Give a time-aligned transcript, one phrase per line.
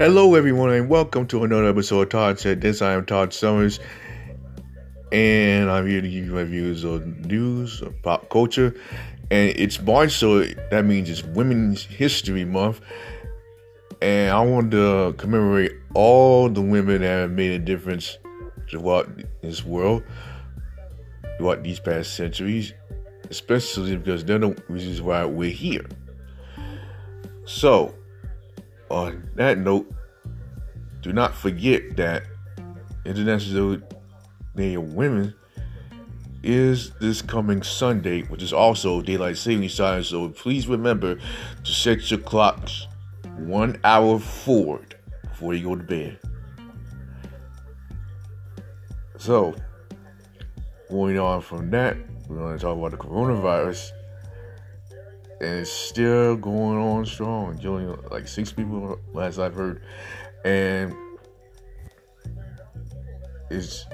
[0.00, 2.80] Hello, everyone, and welcome to another episode of Todd Said This.
[2.80, 3.80] I am Todd Summers,
[5.12, 8.74] and I'm here to give you my views on news, of pop culture,
[9.30, 12.80] and it's March, so that means it's Women's History Month,
[14.00, 18.16] and I want to commemorate all the women that have made a difference
[18.70, 19.06] throughout
[19.42, 20.02] this world,
[21.36, 22.72] throughout these past centuries,
[23.28, 25.84] especially because they're the reasons why we're here.
[27.44, 27.94] So,
[28.90, 29.90] on that note,
[31.02, 32.24] do not forget that
[33.04, 33.78] International
[34.54, 35.34] Day of Women
[36.42, 40.02] is this coming Sunday, which is also daylight savings time.
[40.02, 42.86] So please remember to set your clocks
[43.36, 46.18] one hour forward before you go to bed.
[49.18, 49.54] So,
[50.88, 53.90] going on from that, we're going to talk about the coronavirus
[55.40, 57.58] and it's still going on strong.
[57.58, 59.82] Killing like six people, last I've heard,
[60.44, 60.94] and
[63.50, 63.84] it's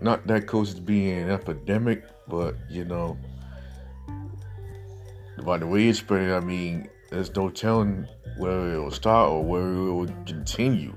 [0.00, 3.16] not that close to being an epidemic, but you know,
[5.44, 9.44] by the way it's spreading, I mean, there's no telling where it will start or
[9.44, 10.94] where it will continue.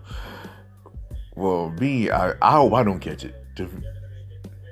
[1.36, 3.36] Well, me, I, I hope I don't catch it.
[3.58, 3.70] To,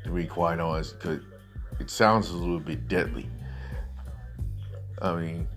[0.03, 1.19] to be quite honest, because
[1.79, 3.29] it sounds a little bit deadly.
[5.01, 5.47] I mean,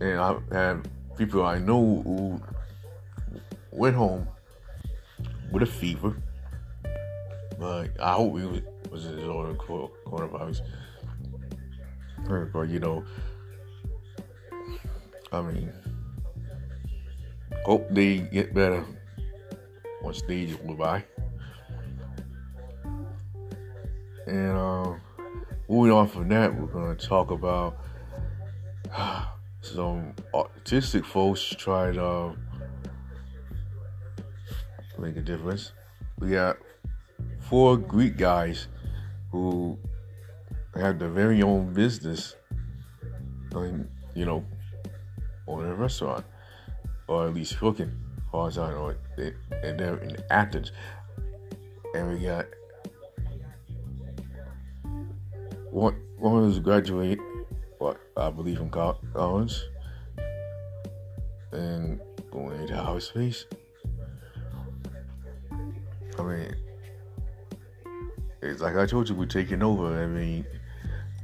[0.00, 0.82] and I have
[1.16, 2.40] people I know who
[3.70, 4.26] went home
[5.52, 6.16] with a fever.
[7.58, 10.62] But I hope it was, was his own coronavirus.
[12.52, 13.04] But you know,
[15.32, 15.72] I mean,
[17.64, 18.84] hope they get better
[20.02, 21.04] once stage go by.
[24.26, 25.00] And um
[25.68, 27.76] moving on from that, we're to talk about
[29.64, 32.32] some autistic folks try to uh,
[34.98, 35.72] make a difference.
[36.18, 36.58] We got
[37.40, 38.68] four Greek guys
[39.32, 39.78] who
[40.74, 42.36] have their very own business,
[43.52, 44.44] and you know,
[45.46, 46.24] on a restaurant,
[47.08, 47.92] or at least cooking,
[48.30, 50.72] far as I know, and they're in Athens.
[51.94, 52.46] And we got
[55.70, 57.18] one one was graduate,
[58.16, 59.60] I believe from college,
[61.52, 62.00] and
[62.30, 63.46] going into outer space.
[66.18, 66.54] I mean,
[68.42, 70.02] it's like I told you, we're taking over.
[70.02, 70.46] I mean,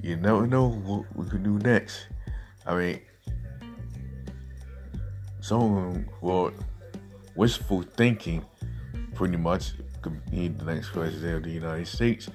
[0.03, 2.09] you never know what we can do next.
[2.67, 3.01] I mean,
[5.41, 6.53] someone well,
[7.37, 8.45] wishful thinking,
[9.15, 9.73] pretty much,
[10.03, 12.29] could be the next president of the United States.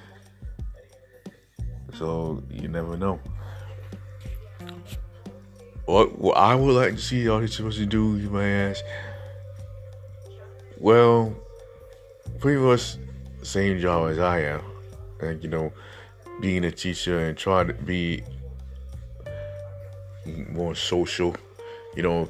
[1.94, 3.20] So you never know.
[5.86, 8.84] What, what I would like to see all these supposed to do, you may ask.
[10.80, 11.36] Well,
[12.40, 12.98] pretty much
[13.44, 14.62] same job as I am.
[15.22, 15.72] And you know,
[16.42, 18.24] being a teacher and trying to be
[20.50, 21.36] more social,
[21.96, 22.30] you know,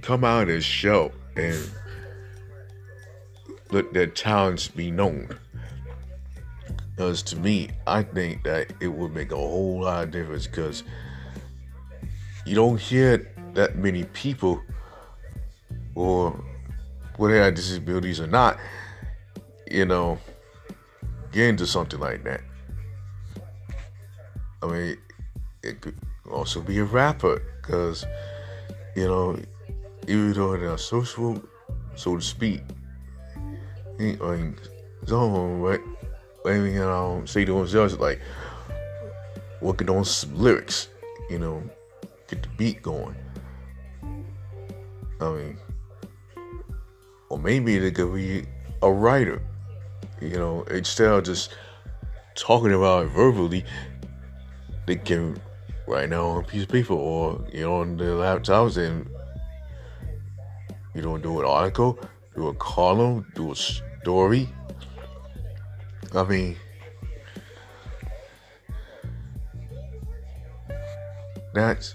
[0.00, 1.70] come out and show and
[3.70, 5.28] let their talents be known.
[6.94, 10.84] Because to me, I think that it would make a whole lot of difference because
[12.44, 14.60] you don't hear that many people,
[15.94, 16.30] or
[17.16, 18.58] whether they have disabilities or not,
[19.70, 20.18] you know,
[21.32, 22.40] get into something like that.
[24.62, 24.96] I mean,
[25.62, 25.98] it could
[26.30, 28.04] also be a rapper because,
[28.96, 29.38] you know,
[30.08, 31.42] even though they're social,
[31.94, 32.62] so to speak,
[33.98, 34.56] I mean,
[35.06, 35.80] some of right?
[36.44, 38.20] you know, say to themselves like
[39.60, 40.88] working on lyrics,
[41.30, 41.62] you know,
[42.32, 43.14] get the beat going.
[45.20, 45.58] I mean,
[47.28, 48.44] or maybe they could be
[48.80, 49.42] a writer,
[50.20, 51.54] you know, instead of just
[52.34, 53.64] talking about it verbally,
[54.86, 55.38] they can
[55.86, 59.08] write down on a piece of paper or you know on their laptops and
[60.94, 61.98] you know do an article,
[62.34, 64.48] do a column, do a story,
[66.14, 66.56] I mean,
[71.54, 71.94] that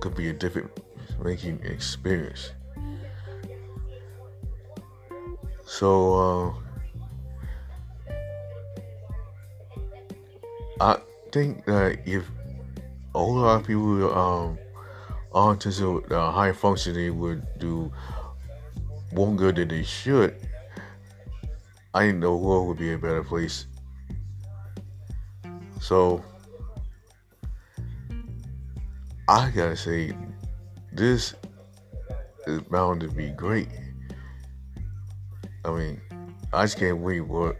[0.00, 0.70] could be a different
[1.22, 2.52] making experience.
[5.64, 6.66] So, uh,
[10.80, 11.00] I
[11.32, 12.24] think that if
[13.14, 14.58] a whole lot of people um,
[15.32, 17.92] autism uh, high functioning would do
[19.12, 20.36] more good than they should,
[21.94, 23.66] I think the world would be a better place.
[25.80, 26.22] So
[29.28, 30.12] I gotta say,
[30.92, 31.34] this
[32.46, 33.68] is bound to be great.
[35.64, 36.00] I mean,
[36.52, 37.56] I just can't wait what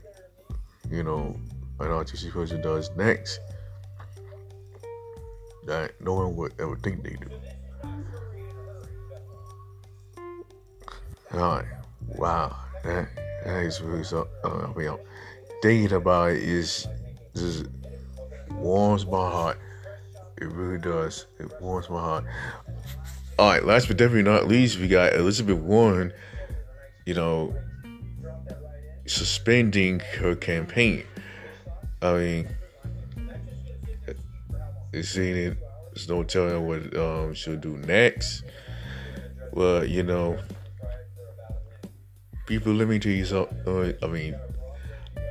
[0.89, 1.37] you know
[1.81, 3.41] an artistic person does next
[5.67, 7.29] that no one would ever think they do.
[11.35, 11.67] All right,
[12.07, 13.09] wow, that
[13.45, 14.29] that is really so.
[14.45, 14.97] Uh, I
[15.63, 16.87] thinking about it is
[17.35, 17.67] just
[18.53, 19.59] warms my heart.
[20.39, 21.27] It really does.
[21.39, 22.25] It warms my heart.
[23.39, 26.13] All right, last but definitely not least, we got Elizabeth Warren.
[27.05, 27.55] You know,
[29.07, 31.05] suspending her campaign.
[32.03, 32.49] I mean,
[34.93, 35.57] it seeing
[35.95, 38.43] there's no telling what um, she'll do next.
[39.55, 40.39] But, you know,
[42.47, 43.59] people, let me tell you something.
[43.67, 44.37] Uh, I mean,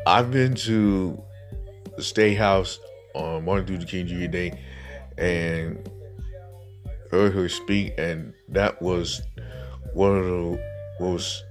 [0.07, 1.21] I've been to
[1.95, 2.79] the State House
[3.13, 4.27] on Martin Luther King Jr.
[4.27, 4.59] Day
[5.17, 5.89] and
[7.11, 9.21] heard her speak, and that was
[9.93, 10.59] one of the
[10.99, 11.43] most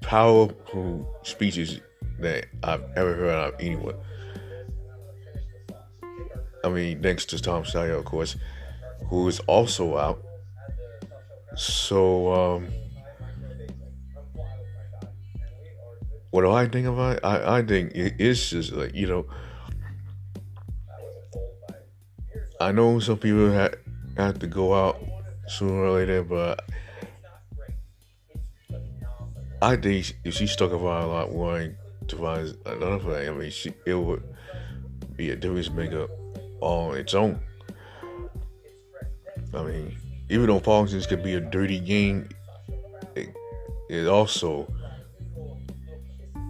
[0.00, 1.80] powerful speeches
[2.20, 3.94] that I've ever heard out of anyone.
[6.64, 8.36] I mean, thanks to Tom Steyer, of course,
[9.08, 10.22] who is also out.
[11.56, 12.68] So, um,
[16.30, 17.24] what do I think about it?
[17.24, 19.26] I, I think it's just like, you know,
[22.60, 23.74] I know some people have,
[24.16, 25.00] have to go out
[25.46, 26.64] sooner or later, but
[29.62, 31.76] I think if she stuck around a lot wanting
[32.08, 34.22] to find another thing, I mean, she, it would
[35.16, 36.08] be a difference maker
[36.60, 37.40] on its own.
[39.54, 39.96] I mean,
[40.28, 42.28] even though politics can be a dirty game,
[43.14, 43.34] it,
[43.88, 44.70] it also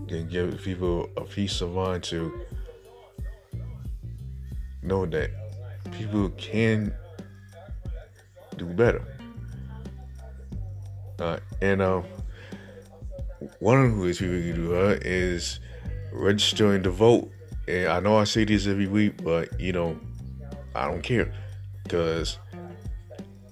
[0.09, 2.41] can give people a peace of mind to
[4.83, 5.31] know that
[5.99, 6.95] people can
[8.57, 9.03] do better.
[11.19, 12.05] Uh, and um,
[13.59, 15.59] one of the ways people can do that is
[16.13, 17.31] registering to vote.
[17.67, 19.99] And I know I say this every week, but you know,
[20.75, 21.35] I don't care
[21.83, 22.39] because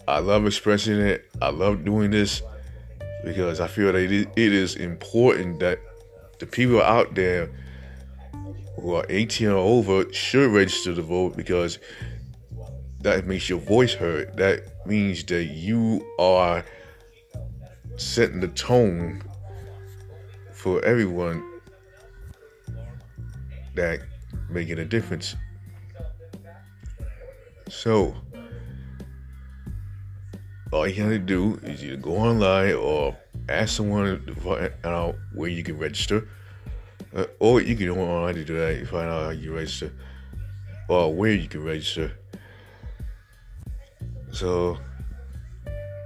[0.07, 1.29] I love expressing it.
[1.43, 2.43] I love doing this
[3.25, 5.81] because I feel that it is important that
[6.39, 7.51] the people out there
[8.77, 11.79] who are 18 or over should register to vote because
[13.07, 14.37] that makes your voice heard.
[14.37, 16.65] That means that you are
[17.97, 19.23] setting the tone
[20.53, 21.41] for everyone
[23.77, 24.01] that
[24.51, 25.37] making a difference.
[27.69, 28.17] So,
[30.73, 33.17] all you have to do is either go online or
[33.49, 36.27] ask someone to find out where you can register.
[37.15, 38.79] Uh, or you can go online to do that.
[38.79, 39.93] You find out how you register,
[40.89, 42.11] or where you can register.
[44.37, 44.77] So,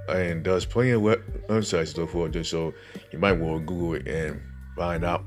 [0.07, 2.73] and there's plenty of websites to look for this, so
[3.11, 4.41] you might want to Google it and
[4.77, 5.25] find out.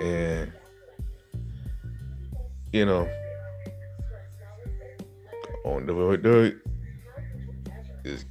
[0.00, 0.52] And
[2.72, 3.10] you know,
[5.64, 6.24] on the vote,
[8.04, 8.24] is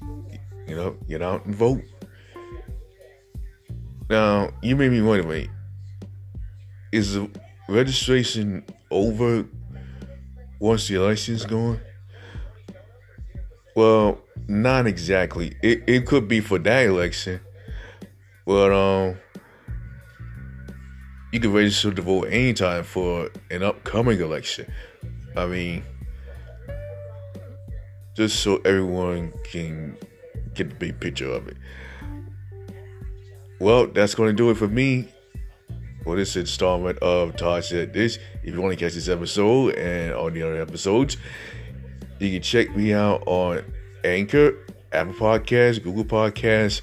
[0.65, 1.81] you know, get out and vote.
[4.09, 5.49] Now, you may be wondering, wait,
[6.93, 7.29] is the
[7.67, 9.45] registration over
[10.61, 11.81] once the election's going?
[13.81, 15.57] Well, not exactly.
[15.63, 17.41] It it could be for that election,
[18.45, 19.17] but um,
[21.33, 24.71] you can register to vote anytime for an upcoming election.
[25.35, 25.83] I mean,
[28.15, 29.97] just so everyone can
[30.53, 31.57] get the big picture of it.
[33.59, 35.07] Well, that's going to do it for me
[36.03, 38.19] for this installment of Todd Said This.
[38.43, 41.17] If you want to catch this episode and all the other episodes,
[42.21, 43.63] you can check me out on
[44.03, 44.55] Anchor,
[44.91, 46.81] Apple Podcasts, Google Podcasts,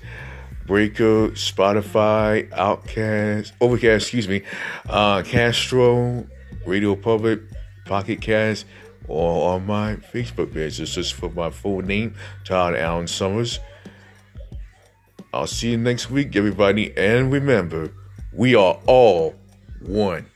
[0.66, 4.42] Breaker, Spotify, Outcast, Overcast, excuse me,
[4.88, 6.26] uh, Castro,
[6.66, 7.40] Radio Public,
[7.86, 8.66] Pocket Cast,
[9.08, 10.80] or on my Facebook page.
[10.80, 12.14] It's just for my full name,
[12.44, 13.60] Todd Allen Summers.
[15.32, 17.92] I'll see you next week, everybody, and remember,
[18.32, 19.34] we are all
[19.80, 20.26] one.